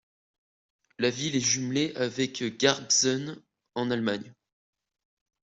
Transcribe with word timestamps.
La 0.97 1.11
ville 1.11 1.35
est 1.35 1.39
jumelée 1.41 1.93
avec 1.95 2.41
Garbsen 2.57 3.39
en 3.75 3.91
Allemagne. 3.91 4.33